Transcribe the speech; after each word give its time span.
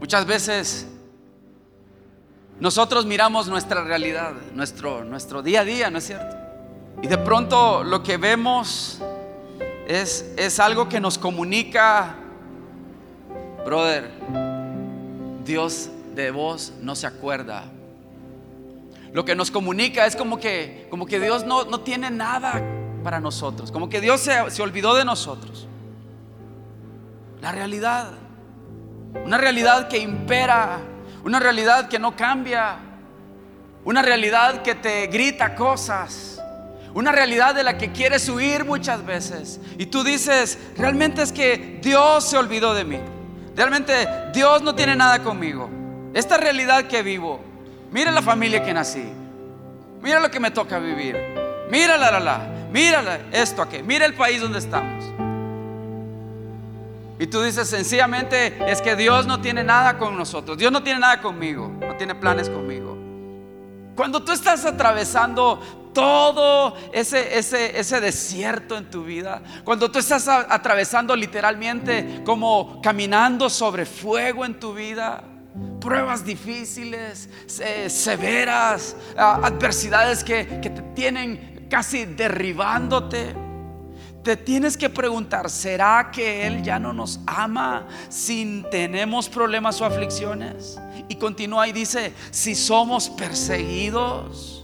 Muchas 0.00 0.26
veces 0.26 0.86
nosotros 2.60 3.06
miramos 3.06 3.48
nuestra 3.48 3.84
realidad, 3.84 4.32
nuestro, 4.54 5.04
nuestro 5.04 5.42
día 5.42 5.60
a 5.60 5.64
día, 5.64 5.90
¿no 5.90 5.98
es 5.98 6.06
cierto? 6.06 6.36
Y 7.02 7.06
de 7.06 7.18
pronto 7.18 7.84
lo 7.84 8.02
que 8.02 8.16
vemos 8.16 9.00
es, 9.86 10.32
es 10.36 10.58
algo 10.58 10.88
que 10.88 11.00
nos 11.00 11.18
comunica, 11.18 12.16
brother, 13.64 14.10
Dios 15.44 15.90
de 16.14 16.30
vos 16.30 16.72
no 16.80 16.96
se 16.96 17.06
acuerda. 17.06 17.64
Lo 19.12 19.24
que 19.24 19.34
nos 19.34 19.50
comunica 19.50 20.06
es 20.06 20.16
como 20.16 20.38
que, 20.38 20.86
como 20.90 21.06
que 21.06 21.20
Dios 21.20 21.46
no, 21.46 21.64
no 21.64 21.80
tiene 21.80 22.10
nada 22.10 22.62
para 23.02 23.20
nosotros, 23.20 23.70
como 23.70 23.88
que 23.88 24.00
Dios 24.00 24.20
se, 24.20 24.50
se 24.50 24.62
olvidó 24.62 24.94
de 24.94 25.04
nosotros. 25.04 25.68
La 27.40 27.52
realidad, 27.52 28.12
una 29.24 29.38
realidad 29.38 29.88
que 29.88 29.98
impera, 29.98 30.78
una 31.24 31.40
realidad 31.40 31.88
que 31.88 31.98
no 31.98 32.16
cambia, 32.16 32.76
una 33.84 34.02
realidad 34.02 34.62
que 34.62 34.74
te 34.74 35.06
grita 35.06 35.54
cosas, 35.54 36.42
una 36.94 37.12
realidad 37.12 37.54
de 37.54 37.62
la 37.62 37.76
que 37.78 37.92
quieres 37.92 38.28
huir 38.28 38.64
muchas 38.64 39.04
veces. 39.04 39.60
Y 39.78 39.86
tú 39.86 40.02
dices, 40.02 40.58
realmente 40.76 41.22
es 41.22 41.32
que 41.32 41.78
Dios 41.82 42.28
se 42.28 42.36
olvidó 42.36 42.74
de 42.74 42.84
mí. 42.84 42.98
Realmente 43.54 44.08
Dios 44.32 44.62
no 44.62 44.74
tiene 44.74 44.96
nada 44.96 45.22
conmigo. 45.22 45.70
Esta 46.14 46.36
realidad 46.36 46.84
que 46.84 47.02
vivo, 47.02 47.40
mira 47.90 48.10
la 48.10 48.22
familia 48.22 48.62
que 48.62 48.72
nací, 48.72 49.04
mira 50.02 50.20
lo 50.20 50.30
que 50.30 50.40
me 50.40 50.50
toca 50.50 50.78
vivir, 50.78 51.16
mira 51.70 51.96
la 51.96 52.10
la 52.10 52.20
la, 52.20 52.38
mira 52.72 53.20
esto 53.32 53.62
aquí, 53.62 53.82
mira 53.82 54.06
el 54.06 54.14
país 54.14 54.40
donde 54.40 54.58
estamos. 54.58 55.15
Y 57.18 57.26
tú 57.28 57.42
dices 57.42 57.68
sencillamente 57.68 58.70
es 58.70 58.82
que 58.82 58.94
Dios 58.94 59.26
no 59.26 59.40
tiene 59.40 59.64
nada 59.64 59.98
con 59.98 60.16
nosotros, 60.16 60.58
Dios 60.58 60.70
no 60.70 60.82
tiene 60.82 61.00
nada 61.00 61.20
conmigo, 61.20 61.72
no 61.80 61.96
tiene 61.96 62.14
planes 62.14 62.50
conmigo. 62.50 62.96
Cuando 63.94 64.22
tú 64.22 64.32
estás 64.32 64.66
atravesando 64.66 65.58
todo 65.94 66.76
ese, 66.92 67.38
ese, 67.38 67.78
ese 67.78 68.00
desierto 68.02 68.76
en 68.76 68.90
tu 68.90 69.02
vida, 69.04 69.42
cuando 69.64 69.90
tú 69.90 69.98
estás 69.98 70.28
atravesando 70.28 71.16
literalmente 71.16 72.20
como 72.26 72.82
caminando 72.82 73.48
sobre 73.48 73.86
fuego 73.86 74.44
en 74.44 74.60
tu 74.60 74.74
vida, 74.74 75.24
pruebas 75.80 76.22
difíciles, 76.22 77.30
severas, 77.46 78.94
adversidades 79.16 80.22
que, 80.22 80.60
que 80.60 80.68
te 80.68 80.82
tienen 80.94 81.66
casi 81.70 82.04
derribándote 82.04 83.45
te 84.26 84.36
tienes 84.36 84.76
que 84.76 84.90
preguntar, 84.90 85.48
¿será 85.48 86.10
que 86.12 86.48
Él 86.48 86.60
ya 86.60 86.80
no 86.80 86.92
nos 86.92 87.20
ama 87.28 87.86
si 88.08 88.64
tenemos 88.72 89.28
problemas 89.28 89.80
o 89.80 89.84
aflicciones? 89.84 90.80
Y 91.08 91.14
continúa 91.14 91.68
y 91.68 91.72
dice, 91.72 92.12
si 92.32 92.56
somos 92.56 93.08
perseguidos 93.08 94.55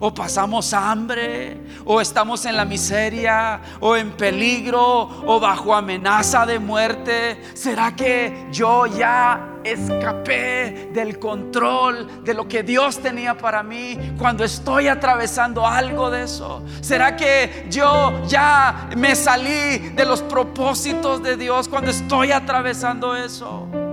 o 0.00 0.14
pasamos 0.14 0.72
hambre, 0.72 1.60
o 1.84 2.00
estamos 2.00 2.44
en 2.44 2.56
la 2.56 2.64
miseria, 2.64 3.60
o 3.80 3.96
en 3.96 4.12
peligro, 4.12 4.82
o 5.26 5.40
bajo 5.40 5.74
amenaza 5.74 6.46
de 6.46 6.58
muerte. 6.58 7.40
¿Será 7.54 7.94
que 7.94 8.46
yo 8.52 8.86
ya 8.86 9.56
escapé 9.64 10.90
del 10.92 11.18
control 11.18 12.24
de 12.24 12.34
lo 12.34 12.48
que 12.48 12.62
Dios 12.62 12.98
tenía 12.98 13.36
para 13.36 13.62
mí 13.62 13.98
cuando 14.18 14.44
estoy 14.44 14.88
atravesando 14.88 15.66
algo 15.66 16.10
de 16.10 16.24
eso? 16.24 16.62
¿Será 16.80 17.16
que 17.16 17.66
yo 17.70 18.22
ya 18.26 18.88
me 18.96 19.14
salí 19.16 19.90
de 19.94 20.04
los 20.04 20.22
propósitos 20.22 21.22
de 21.22 21.36
Dios 21.36 21.68
cuando 21.68 21.90
estoy 21.90 22.32
atravesando 22.32 23.16
eso? 23.16 23.87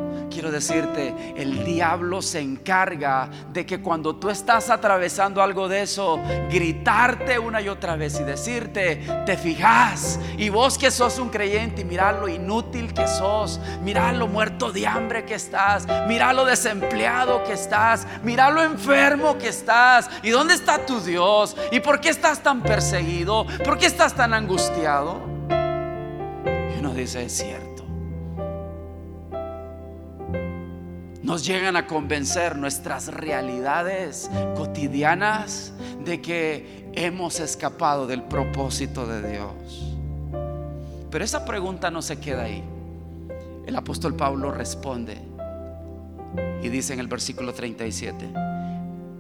Quiero 0.45 0.57
decirte, 0.57 1.33
el 1.35 1.65
diablo 1.65 2.21
se 2.21 2.39
encarga 2.39 3.27
de 3.51 3.65
que 3.65 3.81
cuando 3.81 4.17
tú 4.17 4.29
estás 4.29 4.69
atravesando 4.69 5.41
algo 5.41 5.67
de 5.67 5.81
eso, 5.81 6.19
gritarte 6.51 7.39
una 7.39 7.61
y 7.61 7.67
otra 7.67 7.95
vez 7.95 8.19
y 8.19 8.23
decirte, 8.23 9.01
te 9.25 9.37
fijas, 9.37 10.19
y 10.37 10.49
vos 10.49 10.77
que 10.77 10.91
sos 10.91 11.17
un 11.17 11.29
creyente, 11.29 11.81
y 11.81 11.83
mira 11.83 12.11
lo 12.11 12.27
inútil 12.27 12.93
que 12.93 13.07
sos, 13.07 13.59
mira 13.81 14.11
lo 14.11 14.27
muerto 14.27 14.71
de 14.71 14.85
hambre 14.85 15.25
que 15.25 15.33
estás, 15.33 15.87
mira 16.07 16.31
lo 16.31 16.45
desempleado 16.45 17.43
que 17.43 17.53
estás, 17.53 18.05
mira 18.21 18.51
lo 18.51 18.61
enfermo 18.61 19.39
que 19.39 19.47
estás, 19.47 20.11
y 20.21 20.29
dónde 20.29 20.53
está 20.53 20.85
tu 20.85 20.99
Dios, 20.99 21.57
y 21.71 21.79
por 21.79 21.99
qué 21.99 22.09
estás 22.09 22.43
tan 22.43 22.61
perseguido, 22.61 23.47
por 23.63 23.79
qué 23.79 23.87
estás 23.87 24.13
tan 24.13 24.31
angustiado. 24.35 25.23
Y 25.49 26.79
uno 26.79 26.93
dice, 26.93 27.23
es 27.25 27.33
cierto. 27.33 27.74
Nos 31.23 31.45
llegan 31.45 31.75
a 31.75 31.87
convencer 31.87 32.57
nuestras 32.57 33.07
realidades 33.07 34.29
cotidianas 34.55 35.73
de 36.03 36.21
que 36.21 36.89
hemos 36.93 37.39
escapado 37.39 38.07
del 38.07 38.23
propósito 38.23 39.07
de 39.07 39.31
Dios. 39.31 39.95
Pero 41.09 41.23
esa 41.23 41.45
pregunta 41.45 41.89
no 41.89 42.01
se 42.01 42.19
queda 42.19 42.43
ahí. 42.43 42.63
El 43.65 43.75
apóstol 43.75 44.15
Pablo 44.15 44.51
responde 44.51 45.17
y 46.61 46.69
dice 46.69 46.93
en 46.93 46.99
el 46.99 47.07
versículo 47.07 47.53
37, 47.53 48.29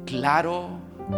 claro 0.05 0.69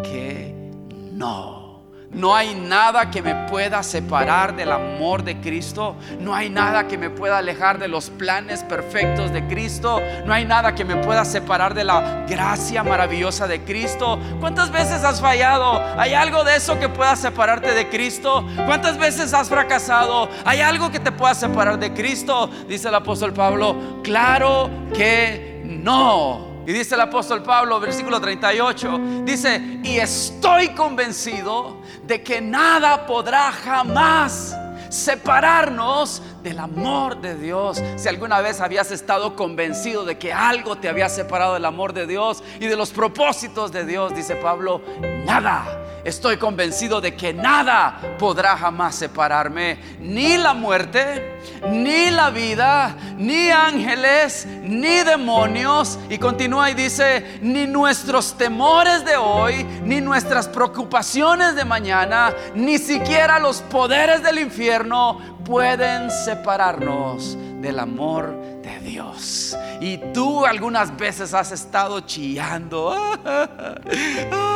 que 0.03 0.71
no. 1.13 1.66
No 2.11 2.35
hay 2.35 2.55
nada 2.55 3.11
que 3.11 3.21
me 3.21 3.35
pueda 3.49 3.83
separar 3.83 4.55
del 4.55 4.71
amor 4.71 5.23
de 5.23 5.39
Cristo. 5.41 5.95
No 6.19 6.33
hay 6.33 6.49
nada 6.49 6.87
que 6.87 6.97
me 6.97 7.09
pueda 7.09 7.37
alejar 7.37 7.79
de 7.79 7.89
los 7.89 8.09
planes 8.09 8.63
perfectos 8.63 9.31
de 9.33 9.45
Cristo. 9.47 10.01
No 10.25 10.33
hay 10.33 10.45
nada 10.45 10.73
que 10.73 10.85
me 10.85 10.95
pueda 10.95 11.25
separar 11.25 11.73
de 11.73 11.83
la 11.83 12.25
gracia 12.27 12.81
maravillosa 12.81 13.45
de 13.47 13.61
Cristo. 13.63 14.19
¿Cuántas 14.39 14.71
veces 14.71 15.03
has 15.03 15.19
fallado? 15.19 15.83
¿Hay 15.97 16.13
algo 16.13 16.43
de 16.43 16.55
eso 16.55 16.79
que 16.79 16.87
pueda 16.89 17.15
separarte 17.15 17.73
de 17.73 17.89
Cristo? 17.89 18.45
¿Cuántas 18.65 18.97
veces 18.97 19.33
has 19.33 19.49
fracasado? 19.49 20.29
¿Hay 20.45 20.61
algo 20.61 20.89
que 20.89 20.99
te 20.99 21.11
pueda 21.11 21.35
separar 21.35 21.77
de 21.77 21.93
Cristo? 21.93 22.49
Dice 22.67 22.87
el 22.87 22.95
apóstol 22.95 23.33
Pablo. 23.33 24.01
Claro 24.01 24.69
que 24.95 25.61
no. 25.65 26.46
Y 26.67 26.73
dice 26.73 26.95
el 26.95 27.01
apóstol 27.01 27.43
Pablo, 27.43 27.79
versículo 27.79 28.19
38, 28.19 28.99
dice, 29.23 29.79
y 29.83 29.99
estoy 29.99 30.67
convencido 30.75 31.77
de 32.05 32.21
que 32.21 32.41
nada 32.41 33.05
podrá 33.05 33.53
jamás 33.53 34.53
separarnos 34.89 36.21
del 36.43 36.59
amor 36.59 37.21
de 37.21 37.35
Dios. 37.35 37.81
Si 37.95 38.09
alguna 38.09 38.41
vez 38.41 38.59
habías 38.59 38.91
estado 38.91 39.33
convencido 39.33 40.03
de 40.03 40.17
que 40.17 40.33
algo 40.33 40.75
te 40.75 40.89
había 40.89 41.07
separado 41.07 41.53
del 41.53 41.63
amor 41.63 41.93
de 41.93 42.05
Dios 42.05 42.43
y 42.59 42.65
de 42.65 42.75
los 42.75 42.89
propósitos 42.89 43.71
de 43.71 43.85
Dios, 43.85 44.13
dice 44.13 44.35
Pablo, 44.35 44.81
nada 45.25 45.86
estoy 46.07 46.37
convencido 46.37 47.01
de 47.01 47.15
que 47.15 47.33
nada 47.33 47.99
podrá 48.17 48.55
jamás 48.55 48.95
separarme, 48.95 49.77
ni 49.99 50.37
la 50.37 50.53
muerte, 50.53 51.37
ni 51.69 52.09
la 52.09 52.29
vida, 52.29 52.95
ni 53.17 53.49
ángeles, 53.49 54.47
ni 54.63 55.03
demonios. 55.03 55.99
Y 56.09 56.17
continúa 56.17 56.71
y 56.71 56.75
dice, 56.75 57.39
ni 57.41 57.67
nuestros 57.67 58.37
temores 58.37 59.03
de 59.03 59.17
hoy, 59.17 59.65
ni 59.83 59.99
nuestras 59.99 60.47
preocupaciones 60.47 61.55
de 61.55 61.65
mañana, 61.65 62.33
ni 62.55 62.77
siquiera 62.77 63.37
los 63.37 63.61
poderes 63.63 64.23
del 64.23 64.39
infierno 64.39 65.19
pueden 65.43 66.09
separarnos 66.09 67.37
del 67.61 67.79
amor 67.79 68.33
de 68.61 68.79
Dios. 68.79 69.57
Y 69.81 69.97
tú 70.13 70.45
algunas 70.45 70.95
veces 70.95 71.33
has 71.33 71.51
estado 71.51 71.99
chillando. 72.01 72.95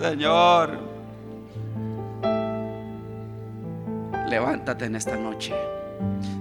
Señor. 0.00 0.78
Levántate 4.28 4.86
en 4.86 4.96
esta 4.96 5.16
noche 5.16 5.54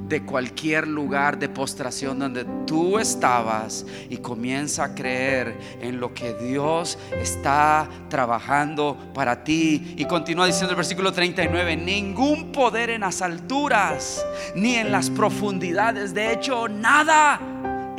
de 0.07 0.23
cualquier 0.23 0.87
lugar 0.87 1.37
de 1.37 1.49
postración 1.49 2.17
donde 2.17 2.45
tú 2.65 2.97
estabas 2.97 3.85
y 4.09 4.17
comienza 4.17 4.85
a 4.85 4.95
creer 4.95 5.59
en 5.81 5.99
lo 5.99 6.13
que 6.13 6.33
Dios 6.35 6.97
está 7.11 7.87
trabajando 8.09 8.97
para 9.13 9.43
ti. 9.43 9.93
Y 9.97 10.05
continúa 10.05 10.45
diciendo 10.45 10.71
el 10.71 10.77
versículo 10.77 11.11
39, 11.11 11.75
ningún 11.75 12.51
poder 12.51 12.89
en 12.89 13.01
las 13.01 13.21
alturas 13.21 14.25
ni 14.55 14.75
en 14.75 14.91
las 14.91 15.09
profundidades, 15.09 16.13
de 16.13 16.33
hecho, 16.33 16.67
nada 16.69 17.39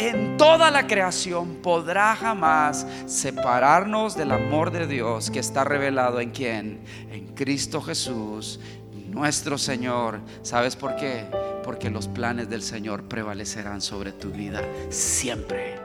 en 0.08 0.36
toda 0.36 0.70
la 0.70 0.86
creación 0.86 1.56
podrá 1.56 2.16
jamás 2.16 2.86
separarnos 3.06 4.16
del 4.16 4.32
amor 4.32 4.70
de 4.70 4.86
Dios 4.86 5.30
que 5.30 5.40
está 5.40 5.64
revelado 5.64 6.20
en 6.20 6.30
quién? 6.30 6.80
En 7.10 7.34
Cristo 7.34 7.82
Jesús, 7.82 8.60
nuestro 9.08 9.58
Señor. 9.58 10.20
¿Sabes 10.42 10.76
por 10.76 10.96
qué? 10.96 11.26
Porque 11.64 11.90
los 11.90 12.08
planes 12.08 12.48
del 12.48 12.62
Señor 12.62 13.04
prevalecerán 13.04 13.80
sobre 13.80 14.12
tu 14.12 14.30
vida 14.30 14.62
siempre. 14.88 15.79